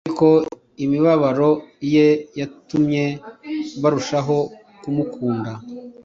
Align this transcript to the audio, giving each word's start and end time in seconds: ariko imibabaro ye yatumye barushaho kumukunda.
ariko 0.07 0.27
imibabaro 0.83 1.51
ye 1.93 2.07
yatumye 2.39 3.05
barushaho 3.81 4.37
kumukunda. 4.81 5.51